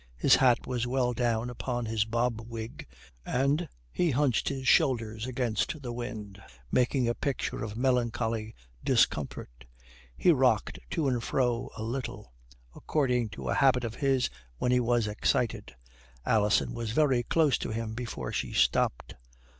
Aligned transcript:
His 0.17 0.37
hat 0.37 0.65
was 0.65 0.87
well 0.87 1.13
down 1.13 1.51
upon 1.51 1.85
his 1.85 2.05
bobwig, 2.05 2.87
and 3.23 3.69
he 3.91 4.09
hunched 4.09 4.49
his 4.49 4.67
shoulders 4.67 5.27
against 5.27 5.79
the 5.83 5.93
wind, 5.93 6.41
making 6.71 7.07
a 7.07 7.13
picture 7.13 7.63
of 7.63 7.77
melancholy 7.77 8.55
discomfort. 8.83 9.65
He 10.17 10.31
rocked 10.31 10.79
to 10.89 11.07
and 11.07 11.21
fro 11.23 11.69
a 11.77 11.83
little, 11.83 12.33
according 12.75 13.29
to 13.37 13.49
a 13.49 13.53
habit 13.53 13.83
of 13.83 13.93
his 13.93 14.27
when 14.57 14.71
he 14.71 14.79
was 14.79 15.05
excited. 15.05 15.75
Alison 16.25 16.73
was 16.73 16.93
very 16.93 17.21
close 17.21 17.59
to 17.59 17.69
him 17.69 17.93
before 17.93 18.31
she 18.33 18.53
stopped. 18.53 19.13